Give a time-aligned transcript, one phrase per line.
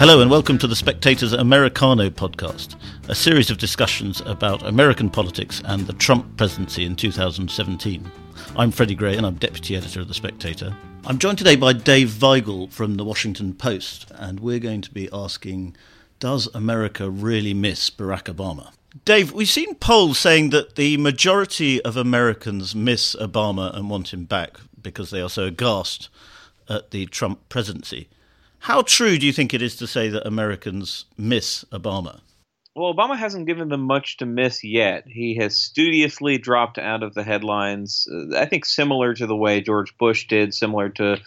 [0.00, 2.76] Hello and welcome to the Spectator's Americano podcast,
[3.10, 8.10] a series of discussions about American politics and the Trump presidency in 2017.
[8.56, 10.74] I'm Freddy Gray and I'm deputy editor of The Spectator.
[11.04, 15.10] I'm joined today by Dave Weigel from The Washington Post, and we're going to be
[15.12, 15.76] asking
[16.18, 18.72] Does America really miss Barack Obama?
[19.04, 24.24] Dave, we've seen polls saying that the majority of Americans miss Obama and want him
[24.24, 26.08] back because they are so aghast
[26.70, 28.08] at the Trump presidency.
[28.60, 32.20] How true do you think it is to say that Americans miss Obama?
[32.76, 35.04] Well, Obama hasn't given them much to miss yet.
[35.06, 38.06] He has studiously dropped out of the headlines.
[38.10, 41.18] Uh, I think similar to the way George Bush did, similar to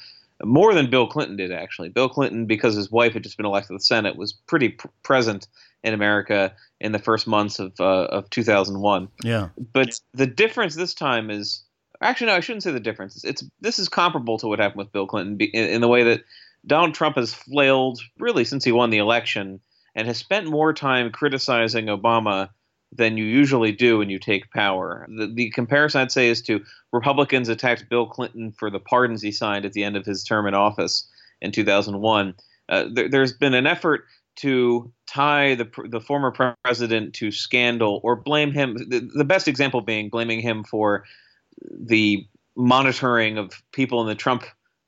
[0.44, 1.90] more than Bill Clinton did, actually.
[1.90, 4.88] Bill Clinton, because his wife had just been elected to the Senate, was pretty pr-
[5.04, 5.48] present
[5.84, 9.10] in America in the first months of uh, of 2001.
[9.24, 9.50] Yeah.
[9.74, 11.64] But the difference this time is
[12.02, 13.16] actually no, I shouldn't say the difference.
[13.18, 16.04] It's, it's this is comparable to what happened with Bill Clinton in, in the way
[16.04, 16.24] that
[16.66, 19.60] Donald Trump has flailed really since he won the election
[19.96, 22.50] and has spent more time criticizing Obama
[22.96, 25.08] than you usually do when you take power.
[25.18, 29.32] The, the, comparison I'd say is to Republicans attacked Bill Clinton for the pardons he
[29.32, 31.08] signed at the end of his term in office
[31.42, 32.36] in 2001.
[32.70, 36.32] Uh, there, has been an effort to tie the the former
[36.64, 38.76] president to scandal or blame him.
[38.76, 41.04] The, the best example being blaming him for
[41.70, 44.44] the monitoring of people in the Trump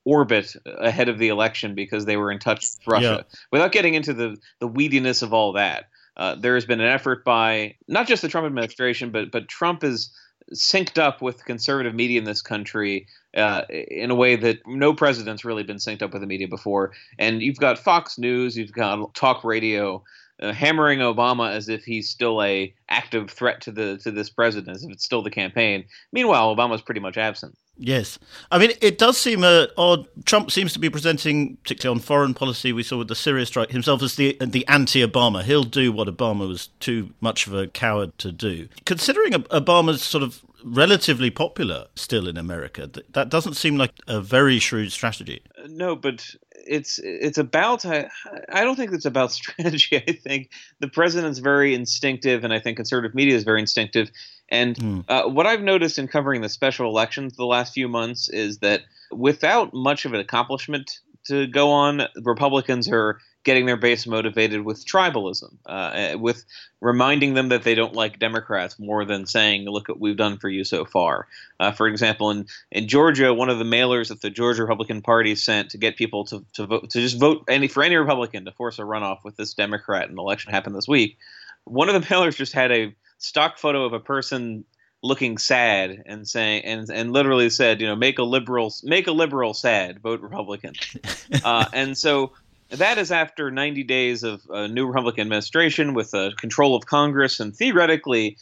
[0.06, 3.24] orbit ahead of the election because they were in touch with Russia.
[3.26, 3.38] Yeah.
[3.52, 7.24] Without getting into the the weediness of all that, uh, there has been an effort
[7.24, 10.10] by not just the Trump administration, but but Trump is
[10.54, 15.44] synced up with conservative media in this country uh, in a way that no president's
[15.44, 16.92] really been synced up with the media before.
[17.18, 20.02] And you've got Fox News, you've got talk radio.
[20.38, 24.76] Uh, hammering Obama as if he's still a active threat to the to this president,
[24.76, 25.86] as if it's still the campaign.
[26.12, 27.56] Meanwhile, Obama's pretty much absent.
[27.78, 28.18] Yes.
[28.50, 30.06] I mean, it does seem uh, odd.
[30.24, 33.70] Trump seems to be presenting, particularly on foreign policy, we saw with the Syria strike,
[33.70, 35.42] himself as the, the anti Obama.
[35.42, 38.68] He'll do what Obama was too much of a coward to do.
[38.84, 44.58] Considering Obama's sort of relatively popular still in America, that doesn't seem like a very
[44.58, 45.42] shrewd strategy.
[45.62, 46.34] Uh, no, but
[46.66, 48.08] it's it's about I,
[48.48, 49.96] I don't think it's about strategy.
[49.96, 50.50] I think
[50.80, 54.10] the president's very instinctive, and I think conservative media is very instinctive
[54.48, 55.04] and mm.
[55.08, 58.82] uh, what I've noticed in covering the special elections the last few months is that
[59.10, 64.84] without much of an accomplishment to go on, Republicans are getting their base motivated with
[64.84, 66.44] tribalism, uh, eh, with
[66.80, 70.48] reminding them that they don't like Democrats more than saying, "Look what we've done for
[70.48, 71.28] you so far."
[71.60, 75.36] Uh, for example, in in Georgia, one of the mailers that the Georgia Republican Party
[75.36, 78.52] sent to get people to to vote to just vote any for any Republican to
[78.52, 81.16] force a runoff with this Democrat, and the election happened this week.
[81.64, 84.64] One of the mailers just had a stock photo of a person
[85.02, 89.12] looking sad and saying and and literally said, you know, make a liberal make a
[89.12, 90.74] liberal sad, vote Republican.
[91.44, 92.32] uh, and so
[92.70, 97.38] that is after 90 days of a new Republican administration with a control of Congress
[97.38, 98.36] and theoretically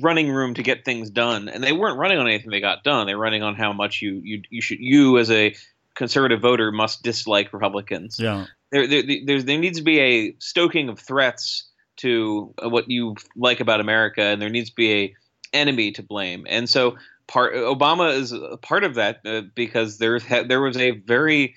[0.00, 1.48] running room to get things done.
[1.48, 3.06] And they weren't running on anything they got done.
[3.06, 5.54] They're running on how much you you you should you as a
[5.94, 8.18] conservative voter must dislike Republicans.
[8.18, 8.46] Yeah.
[8.70, 11.69] There, there, there, there needs to be a stoking of threats
[12.00, 15.14] to what you like about America, and there needs to be a
[15.52, 16.46] enemy to blame.
[16.48, 16.96] And so
[17.26, 21.54] part Obama is part of that uh, because there there was a very,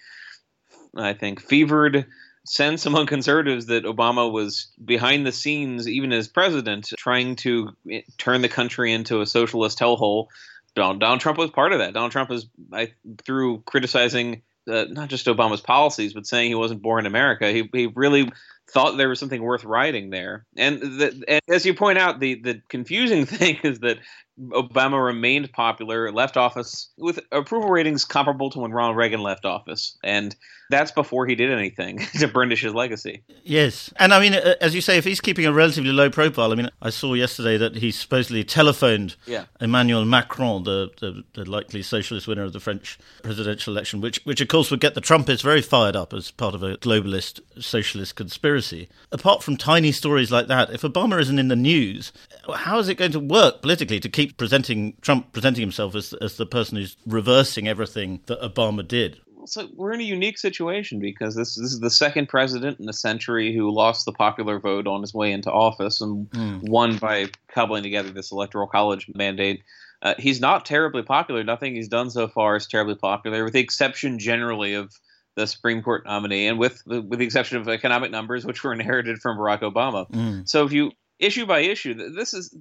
[0.95, 2.05] I think, fevered
[2.45, 8.01] sense among conservatives that Obama was behind the scenes, even as president, trying to eh,
[8.17, 10.27] turn the country into a socialist hellhole.
[10.75, 11.93] Donald, Donald Trump was part of that.
[11.93, 12.93] Donald Trump is I,
[13.23, 17.69] through criticizing uh, not just Obama's policies, but saying he wasn't born in America, he,
[17.73, 18.31] he really
[18.73, 20.45] thought there was something worth writing there.
[20.57, 23.99] And, the, and as you point out, the the confusing thing is that
[24.39, 29.95] Obama remained popular, left office with approval ratings comparable to when Ronald Reagan left office,
[30.03, 30.35] and
[30.71, 33.23] that's before he did anything to burnish his legacy.
[33.43, 36.51] Yes, and I mean, uh, as you say, if he's keeping a relatively low profile,
[36.51, 39.45] I mean, I saw yesterday that he supposedly telephoned yeah.
[39.61, 44.41] Emmanuel Macron, the, the, the likely socialist winner of the French presidential election, which which
[44.41, 48.15] of course would get the Trumpists very fired up as part of a globalist socialist
[48.15, 48.89] conspiracy.
[49.11, 52.11] Apart from tiny stories like that, if Obama isn't in the news,
[52.55, 56.37] how is it going to work politically to keep presenting Trump presenting himself as as
[56.37, 59.19] the person who's reversing everything that Obama did?
[59.45, 62.93] so we're in a unique situation because this this is the second president in a
[62.93, 66.69] century who lost the popular vote on his way into office and mm.
[66.69, 69.63] won by cobbling together this electoral college mandate.
[70.01, 71.43] Uh, he's not terribly popular.
[71.43, 74.93] Nothing he's done so far is terribly popular, with the exception generally of
[75.35, 79.19] the Supreme Court nominee, and with with the exception of economic numbers, which were inherited
[79.19, 80.09] from Barack Obama.
[80.11, 80.47] Mm.
[80.47, 80.91] So if you
[81.23, 82.55] issue by issue, this is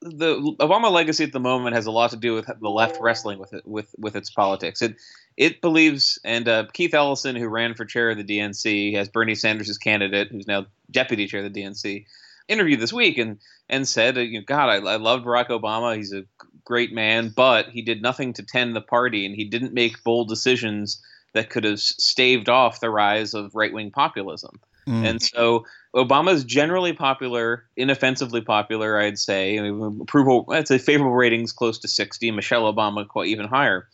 [0.00, 3.38] the Obama legacy at the moment has a lot to do with the left wrestling
[3.38, 4.82] with it, with with its politics.
[4.82, 4.96] It
[5.36, 9.34] it believes, and uh, Keith Ellison, who ran for chair of the DNC, has Bernie
[9.34, 12.06] Sanders' candidate, who's now deputy chair of the DNC,
[12.48, 15.96] interviewed this week and and said, you know, God, I, I love Barack Obama.
[15.96, 16.24] He's a
[16.64, 20.28] great man, but he did nothing to tend the party, and he didn't make bold
[20.28, 21.02] decisions
[21.32, 24.58] that could have staved off the rise of right wing populism.
[24.88, 25.04] Mm.
[25.04, 25.66] And so
[25.96, 29.56] Obama is generally popular, inoffensively popular, I'd say.
[29.56, 32.30] Approval, I'd say favorable ratings close to 60.
[32.32, 33.88] Michelle Obama quite even higher.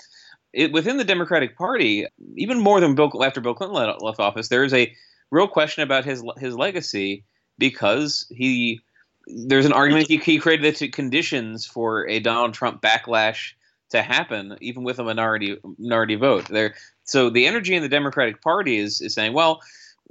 [0.52, 2.06] It, within the Democratic Party,
[2.36, 4.92] even more than Bill, after Bill Clinton left office, there is a
[5.30, 7.24] real question about his his legacy
[7.56, 8.80] because he
[9.26, 13.52] there's an argument he, he created the conditions for a Donald Trump backlash
[13.90, 16.48] to happen, even with a minority minority vote.
[16.48, 16.74] There,
[17.04, 19.60] so the energy in the Democratic Party is is saying, well,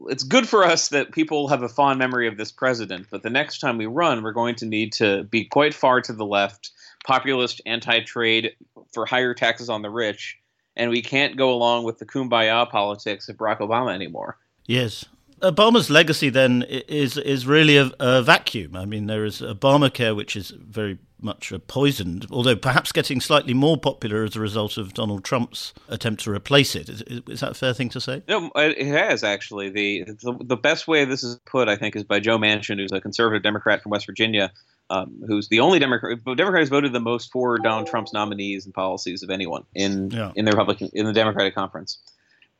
[0.07, 3.29] it's good for us that people have a fond memory of this president, but the
[3.29, 6.71] next time we run, we're going to need to be quite far to the left,
[7.05, 8.55] populist, anti-trade,
[8.93, 10.37] for higher taxes on the rich,
[10.75, 14.37] and we can't go along with the kumbaya politics of Barack Obama anymore.
[14.65, 15.05] Yes,
[15.41, 18.75] Obama's legacy then is is really a, a, vacuum.
[18.75, 23.77] I mean, there is Obamacare, which is very much poisoned, although perhaps getting slightly more
[23.77, 26.89] popular as a result of Donald Trump's attempt to replace it.
[26.89, 28.23] Is, is that a fair thing to say?
[28.27, 29.69] No, it has actually.
[29.69, 32.91] The, the, the best way this is put, I think, is by Joe Manchin, who's
[32.91, 34.51] a conservative Democrat from West Virginia.
[34.89, 36.19] Um, who's the only Democrat?
[36.35, 40.33] Democrats voted the most for Donald Trump's nominees and policies of anyone in yeah.
[40.35, 41.97] in the Republican in the Democratic conference.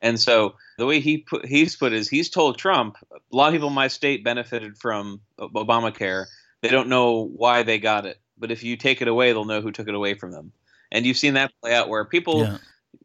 [0.00, 3.52] And so the way he put he's put is he's told Trump a lot of
[3.52, 6.24] people in my state benefited from Obamacare.
[6.62, 9.60] They don't know why they got it, but if you take it away, they'll know
[9.60, 10.52] who took it away from them.
[10.90, 12.58] And you've seen that play out where people, yeah.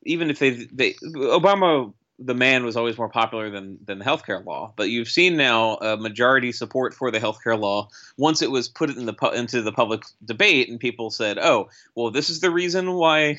[0.04, 4.44] even if they they Obama the man was always more popular than than the healthcare
[4.44, 4.74] law.
[4.76, 8.90] But you've seen now a majority support for the healthcare law once it was put
[8.90, 12.94] in the into the public debate, and people said, "Oh, well, this is the reason
[12.94, 13.38] why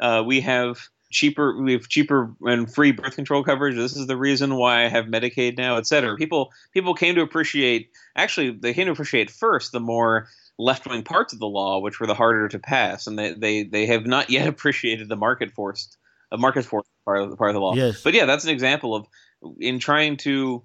[0.00, 4.16] uh, we have cheaper we have cheaper and free birth control coverage this is the
[4.16, 8.74] reason why i have medicaid now et cetera people people came to appreciate actually they
[8.74, 10.26] came to appreciate first the more
[10.58, 13.86] left-wing parts of the law which were the harder to pass and they they, they
[13.86, 15.96] have not yet appreciated the market forced
[16.32, 18.02] a market force part of the part of the law yes.
[18.02, 19.06] but yeah that's an example of
[19.60, 20.62] in trying to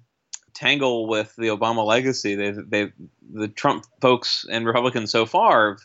[0.54, 2.92] tangle with the obama legacy they they
[3.32, 5.80] the trump folks and republicans so far have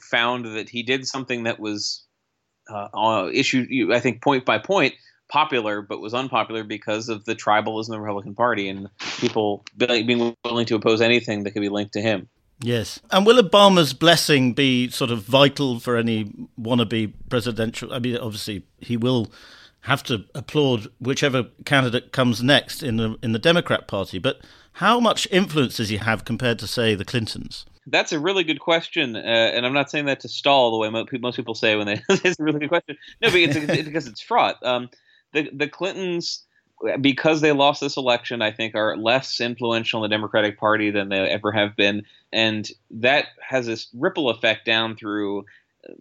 [0.00, 2.04] found that he did something that was
[2.68, 4.94] uh, uh issue, I think, point by point,
[5.28, 8.88] popular, but was unpopular because of the tribalism of the Republican Party and
[9.18, 12.28] people being willing to oppose anything that could be linked to him.
[12.60, 13.00] Yes.
[13.10, 17.92] And will Obama's blessing be sort of vital for any wannabe presidential?
[17.92, 19.30] I mean, obviously, he will
[19.82, 24.18] have to applaud whichever candidate comes next in the in the Democrat Party.
[24.18, 24.40] But
[24.72, 27.66] how much influence does he have compared to, say, the Clintons?
[27.86, 30.90] That's a really good question, uh, and I'm not saying that to stall the way
[31.20, 32.02] most people say when they.
[32.08, 32.96] it's a really good question.
[33.22, 34.56] No, but it's, it's because it's fraught.
[34.64, 34.90] Um,
[35.32, 36.45] the the Clintons,
[37.00, 41.08] because they lost this election, I think are less influential in the Democratic Party than
[41.08, 42.02] they ever have been,
[42.32, 45.44] and that has this ripple effect down through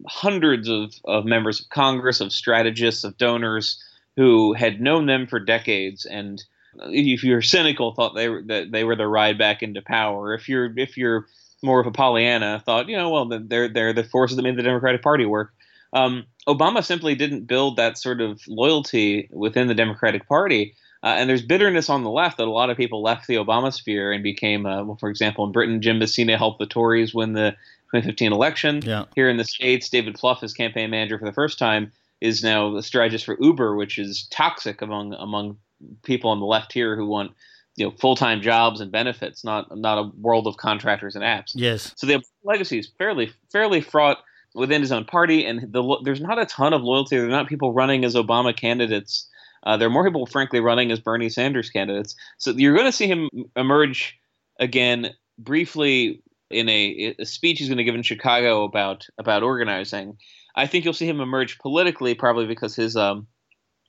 [0.08, 3.82] hundreds of, of members of Congress, of strategists, of donors
[4.16, 6.06] who had known them for decades.
[6.06, 6.44] And
[6.88, 10.34] if you're cynical thought they were that they were the ride back into power.
[10.34, 11.26] If you're if you're
[11.64, 14.64] more of a Pollyanna, thought, you know, well, they're they're the forces that made the
[14.64, 15.54] Democratic Party work.
[15.94, 20.76] Um, Obama simply didn't build that sort of loyalty within the Democratic Party.
[21.04, 23.72] Uh, and there's bitterness on the left that a lot of people left the Obama
[23.72, 27.34] sphere and became, uh, well, for example, in Britain, Jim Messina helped the Tories win
[27.34, 27.52] the
[27.92, 28.82] 2015 election.
[28.84, 29.06] Yeah.
[29.16, 32.74] Here in the States, David Plouffe, his campaign manager for the first time, is now
[32.74, 35.58] the strategist for Uber, which is toxic among among
[36.04, 37.32] people on the left here who want
[37.76, 41.52] you know full time jobs and benefits, not not a world of contractors and apps.
[41.54, 41.94] Yes.
[41.98, 44.24] So the legacy is fairly fairly fraught
[44.56, 47.18] within his own party, and the, there's not a ton of loyalty.
[47.18, 49.30] There are not people running as Obama candidates.
[49.64, 52.16] Uh, there are more people, frankly, running as Bernie Sanders candidates.
[52.38, 54.18] So you're going to see him emerge
[54.60, 60.18] again briefly in a, a speech he's going to give in Chicago about about organizing.
[60.56, 63.28] I think you'll see him emerge politically, probably because his um,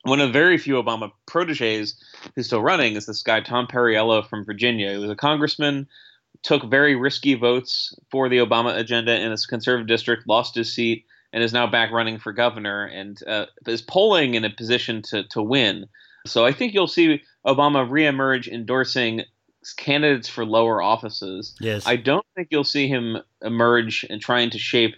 [0.03, 2.03] one of the very few Obama proteges
[2.35, 4.93] who's still running is this guy Tom Perriello from Virginia.
[4.93, 5.87] He was a congressman,
[6.43, 11.05] took very risky votes for the Obama agenda in his conservative district, lost his seat,
[11.33, 15.25] and is now back running for governor and uh, is polling in a position to
[15.29, 15.87] to win.
[16.27, 19.23] So I think you'll see Obama reemerge endorsing
[19.77, 21.55] candidates for lower offices.
[21.61, 21.87] Yes.
[21.87, 24.95] I don't think you'll see him emerge and trying to shape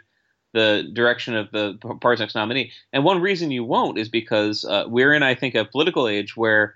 [0.52, 2.72] the direction of the party's next nominee.
[2.92, 6.36] And one reason you won't is because uh, we're in, I think, a political age
[6.36, 6.74] where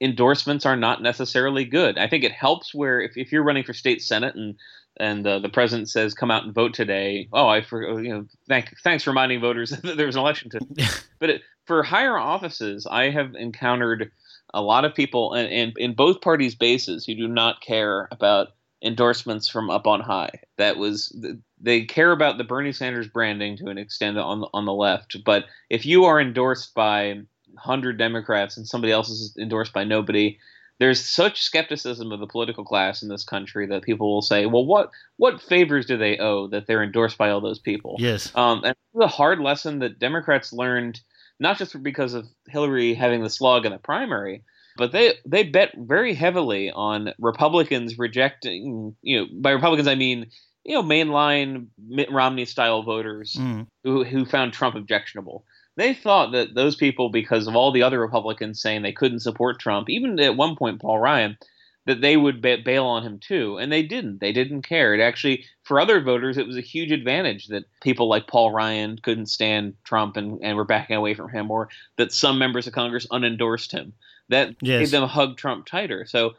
[0.00, 1.98] endorsements are not necessarily good.
[1.98, 4.56] I think it helps where if, if you're running for state senate and
[4.98, 8.26] and uh, the president says, "Come out and vote today." Oh, I for you know,
[8.48, 10.60] thank thanks for reminding voters that there was an election to.
[11.18, 14.10] but it, for higher offices, I have encountered
[14.52, 18.48] a lot of people in, in, in both parties' bases who do not care about
[18.82, 20.40] endorsements from up on high.
[20.56, 21.16] That was
[21.60, 25.16] they care about the Bernie Sanders branding to an extent on the, on the left,
[25.24, 27.20] but if you are endorsed by
[27.54, 30.38] 100 Democrats and somebody else is endorsed by nobody,
[30.78, 34.64] there's such skepticism of the political class in this country that people will say, "Well,
[34.64, 38.62] what what favors do they owe that they're endorsed by all those people?" Yes, um,
[38.64, 41.00] and the hard lesson that Democrats learned,
[41.38, 44.42] not just because of Hillary having the slug in the primary,
[44.78, 48.96] but they they bet very heavily on Republicans rejecting.
[49.02, 50.30] You know, by Republicans I mean
[50.64, 53.66] you know mainline Mitt Romney style voters mm.
[53.84, 55.44] who who found Trump objectionable
[55.76, 59.58] they thought that those people, because of all the other Republicans saying they couldn't support
[59.58, 61.38] Trump, even at one point Paul Ryan,
[61.86, 64.20] that they would bail on him too, and they didn't.
[64.20, 64.94] They didn't care.
[64.94, 68.98] It actually, for other voters, it was a huge advantage that people like Paul Ryan
[69.02, 72.74] couldn't stand Trump and, and were backing away from him, or that some members of
[72.74, 73.92] Congress unendorsed him.
[74.28, 74.80] That yes.
[74.80, 76.04] made them hug Trump tighter.
[76.06, 76.34] So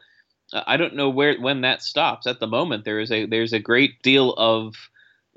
[0.52, 2.26] uh, I don't know where when that stops.
[2.26, 4.74] At the moment, there is a there's a great deal of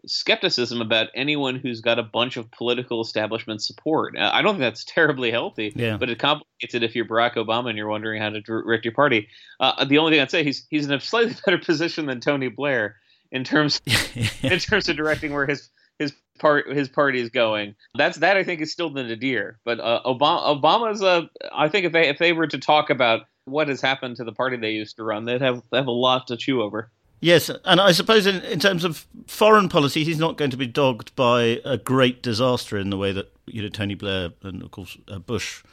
[0.08, 4.16] skepticism about anyone who's got a bunch of political establishment support.
[4.18, 5.98] I don't think that's terribly healthy, yeah.
[5.98, 8.94] but it complicates it if you're Barack Obama and you're wondering how to direct your
[8.94, 9.28] party.
[9.60, 12.48] Uh, the only thing I'd say he's he's in a slightly better position than Tony
[12.48, 12.98] Blair
[13.32, 13.82] in terms
[14.44, 15.70] in terms of directing where his
[16.00, 17.76] his part his party is going.
[17.96, 19.60] That's that I think is still the nadir.
[19.66, 23.22] But uh, Obama Obama's a I think if they if they were to talk about
[23.46, 25.92] what has happened to the party they used to run, they'd have they have a
[25.92, 26.92] lot to chew over.
[27.22, 30.68] Yes, and I suppose in, in terms of foreign policy, he's not going to be
[30.68, 34.72] dogged by a great disaster in the way that you know Tony Blair and of
[34.72, 35.64] course uh, Bush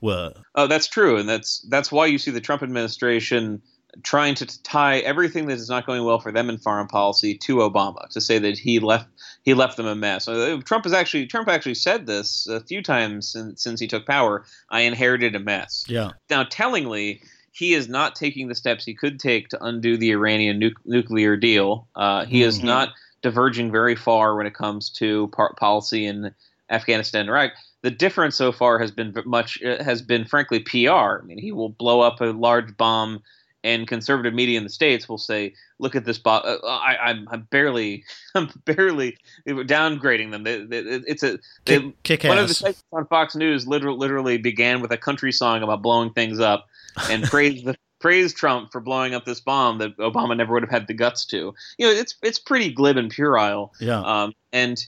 [0.00, 0.32] were.
[0.54, 3.62] Oh, that's true, and that's that's why you see the Trump administration
[4.02, 7.56] trying to tie everything that is not going well for them in foreign policy to
[7.56, 9.08] Obama to say that he left
[9.42, 10.28] he left them a mess.
[10.28, 14.06] Uh, Trump has actually Trump actually said this a few times since, since he took
[14.06, 14.44] power.
[14.70, 15.84] I inherited a mess.
[15.88, 16.10] Yeah.
[16.28, 17.22] Now, tellingly,
[17.56, 21.36] he is not taking the steps he could take to undo the Iranian nu- nuclear
[21.36, 21.88] deal.
[21.96, 22.48] Uh, he mm-hmm.
[22.48, 22.90] is not
[23.22, 26.34] diverging very far when it comes to par- policy in
[26.68, 27.52] Afghanistan and Iraq.
[27.80, 30.90] The difference so far has been much uh, has been frankly PR.
[30.90, 33.22] I mean, he will blow up a large bomb,
[33.64, 37.46] and conservative media in the states will say, "Look at this bomb." Uh, I, am
[37.50, 40.42] barely, I'm barely downgrading them.
[40.42, 42.42] They, they, it's a they, kick, kick one ass.
[42.42, 46.12] of the segments on Fox News literally, literally began with a country song about blowing
[46.12, 46.66] things up
[47.10, 50.70] and praise the praise Trump for blowing up this bomb that Obama never would have
[50.70, 51.54] had the guts to.
[51.78, 53.72] You know, it's it's pretty glib and puerile.
[53.80, 54.00] Yeah.
[54.00, 54.84] Um, and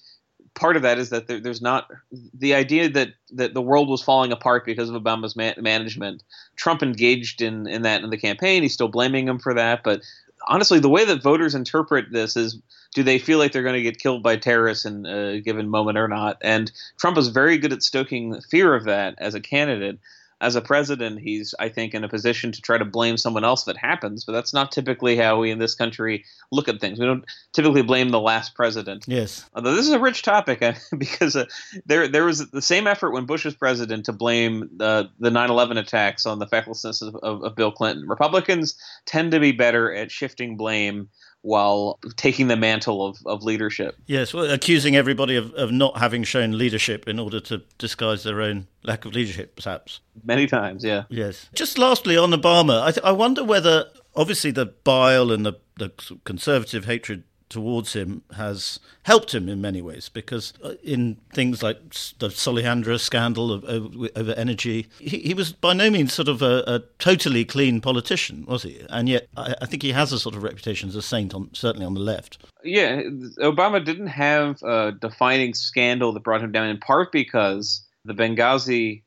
[0.54, 1.88] part of that is that there, there's not
[2.34, 6.22] the idea that that the world was falling apart because of Obama's management.
[6.56, 8.62] Trump engaged in in that in the campaign.
[8.62, 10.02] He's still blaming him for that, but
[10.46, 12.58] honestly, the way that voters interpret this is
[12.94, 15.98] do they feel like they're going to get killed by terrorists in a given moment
[15.98, 16.38] or not?
[16.40, 19.98] And Trump is very good at stoking fear of that as a candidate
[20.40, 23.66] as a president, he's, I think, in a position to try to blame someone else
[23.66, 24.24] if it happens.
[24.24, 26.98] But that's not typically how we in this country look at things.
[27.00, 29.04] We don't typically blame the last president.
[29.08, 29.44] Yes.
[29.54, 30.62] Although this is a rich topic
[30.98, 31.46] because uh,
[31.86, 35.78] there there was the same effort when Bush was president to blame the the 9/11
[35.78, 38.08] attacks on the fecklessness of, of, of Bill Clinton.
[38.08, 38.76] Republicans
[39.06, 41.08] tend to be better at shifting blame
[41.42, 43.96] while taking the mantle of, of leadership.
[44.06, 48.40] Yes, well, accusing everybody of, of not having shown leadership in order to disguise their
[48.40, 50.00] own lack of leadership, perhaps.
[50.24, 51.04] Many times, yeah.
[51.08, 51.48] Yes.
[51.54, 55.90] Just lastly on Obama, I, th- I wonder whether, obviously, the bile and the, the
[56.24, 61.78] conservative hatred towards him has helped him in many ways because uh, in things like
[62.18, 66.42] the Solyndra scandal of, over, over energy, he, he, was by no means sort of
[66.42, 68.80] a, a, totally clean politician, was he?
[68.90, 71.50] And yet, I, I, think he has a sort of reputation as a saint, on
[71.54, 72.38] certainly on the left.
[72.64, 73.02] Yeah,
[73.40, 79.02] Obama didn't have a defining scandal that brought him down, in part because the Benghazi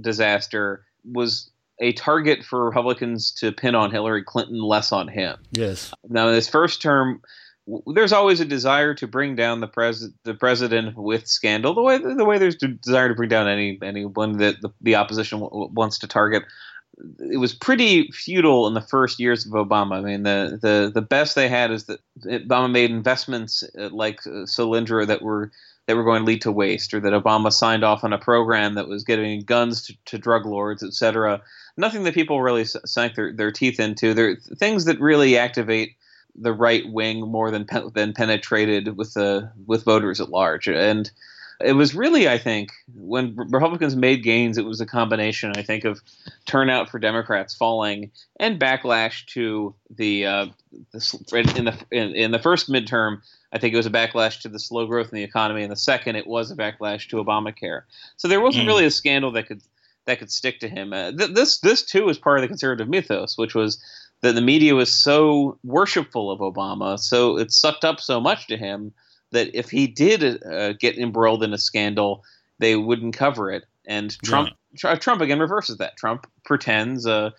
[0.00, 5.36] disaster was a target for Republicans to pin on Hillary Clinton, less on him.
[5.52, 5.92] Yes.
[6.08, 7.20] Now, in his first term,
[7.86, 11.74] there's always a desire to bring down the pres the president with scandal.
[11.74, 14.94] The way the way there's a desire to bring down any anyone that the, the
[14.94, 16.44] opposition w- wants to target.
[17.18, 19.98] It was pretty futile in the first years of Obama.
[19.98, 24.26] I mean, the the, the best they had is that Obama made investments uh, like
[24.26, 25.50] uh, Solyndra that were
[25.86, 28.74] that were going to lead to waste, or that Obama signed off on a program
[28.74, 31.40] that was giving guns to, to drug lords, etc.
[31.76, 34.14] Nothing that people really sank their, their teeth into.
[34.14, 35.95] They're things that really activate
[36.38, 40.68] the right wing more than than penetrated with the with voters at large.
[40.68, 41.10] And
[41.60, 45.84] it was really, I think, when Republicans made gains, it was a combination, I think,
[45.84, 46.02] of
[46.44, 50.46] turnout for Democrats falling and backlash to the, uh,
[50.92, 53.22] the in the in, in, the first midterm.
[53.52, 55.76] I think it was a backlash to the slow growth in the economy, and the
[55.76, 57.82] second, it was a backlash to Obamacare.
[58.18, 58.68] So there wasn't mm.
[58.68, 59.62] really a scandal that could
[60.04, 60.92] that could stick to him.
[60.92, 63.82] Uh, th- this this too is part of the conservative mythos, which was
[64.22, 68.56] that the media was so worshipful of Obama, so it sucked up so much to
[68.56, 68.92] him
[69.32, 72.24] that if he did uh, get embroiled in a scandal,
[72.58, 73.64] they wouldn't cover it.
[73.86, 74.50] And Trump,
[74.82, 74.94] yeah.
[74.96, 75.96] Trump again reverses that.
[75.96, 77.30] Trump pretends, uh,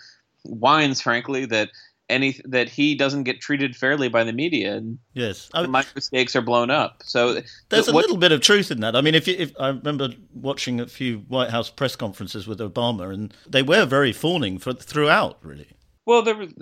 [0.43, 1.69] whines, frankly, that
[2.09, 4.75] any that he doesn't get treated fairly by the media.
[4.75, 7.01] And yes, I, my mistakes are blown up.
[7.03, 8.95] So there's a what, little bit of truth in that.
[8.95, 12.59] I mean, if, you, if I remember watching a few White House press conferences with
[12.59, 15.67] Obama, and they were very fawning for throughout, really.
[16.07, 16.53] Well, there was.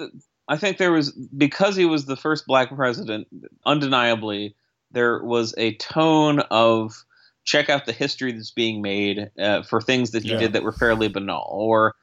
[0.47, 3.27] I think there was because he was the first black president.
[3.65, 4.55] Undeniably,
[4.91, 7.05] there was a tone of
[7.45, 10.39] check out the history that's being made uh, for things that he yeah.
[10.39, 11.95] did that were fairly banal or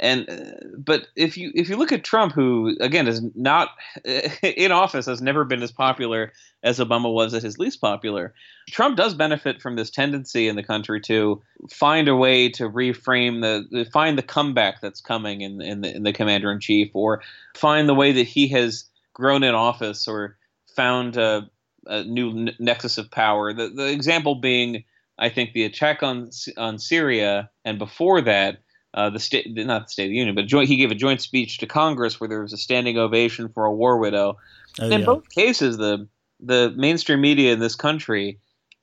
[0.00, 3.68] and uh, but if you if you look at Trump, who again is not
[4.42, 8.34] in office, has never been as popular as Obama was at his least popular.
[8.70, 13.42] Trump does benefit from this tendency in the country to find a way to reframe
[13.42, 17.22] the find the comeback that's coming in in the, in the commander in chief, or
[17.54, 20.38] find the way that he has grown in office or
[20.74, 21.50] found a,
[21.86, 23.52] a new nexus of power.
[23.52, 24.84] The the example being,
[25.18, 28.62] I think, the attack on on Syria, and before that
[28.94, 31.20] uh, the state, not the State of the Union, but joint, he gave a joint
[31.20, 34.36] speech to Congress where there was a standing ovation for a war widow.
[34.80, 35.06] Oh, in yeah.
[35.06, 36.08] both cases, the
[36.40, 38.38] the mainstream media in this country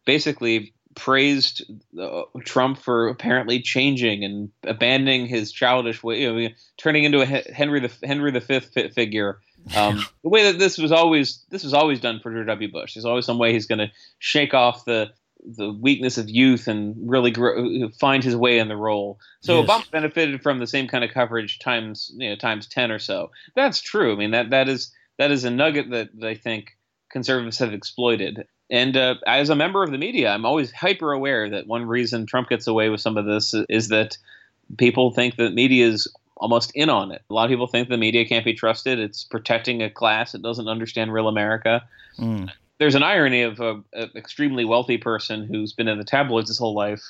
[0.06, 1.64] basically praised
[2.00, 7.26] uh, Trump for apparently changing and abandoning his childish way, you know, turning into a
[7.26, 9.40] Henry the Henry the Fifth figure.
[9.76, 12.72] Um, the way that this was always this was always done for George W.
[12.72, 12.94] Bush.
[12.94, 15.12] There's always some way he's going to shake off the
[15.56, 19.20] the weakness of youth and really grow, find his way in the role.
[19.42, 19.70] So yes.
[19.70, 23.32] Obama benefited from the same kind of coverage times you know times ten or so.
[23.56, 24.14] That's true.
[24.14, 26.78] I mean that that is that is a nugget that, that I think
[27.10, 28.46] conservatives have exploited.
[28.70, 32.26] And uh, as a member of the media, I'm always hyper aware that one reason
[32.26, 34.18] Trump gets away with some of this is that
[34.78, 37.24] people think that media is almost in on it.
[37.30, 39.00] A lot of people think the media can't be trusted.
[39.00, 40.36] It's protecting a class.
[40.36, 41.88] It doesn't understand real America.
[42.20, 43.84] Mm there's an irony of an
[44.16, 47.02] extremely wealthy person who's been in the tabloids his whole life,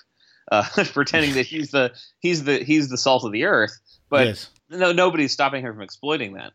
[0.51, 3.77] uh, pretending that he's the he's the he's the salt of the earth.
[4.09, 4.49] But yes.
[4.69, 6.53] no, nobody's stopping him from exploiting that.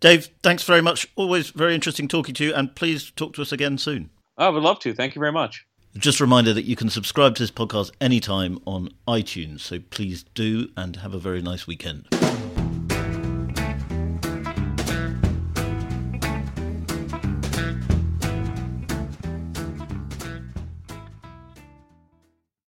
[0.00, 1.06] Dave, thanks very much.
[1.16, 4.10] Always very interesting talking to you, and please talk to us again soon.
[4.36, 4.94] Oh, I would love to.
[4.94, 5.64] Thank you very much.
[5.96, 10.24] Just a reminder that you can subscribe to this podcast anytime on iTunes, so please
[10.34, 12.08] do, and have a very nice weekend.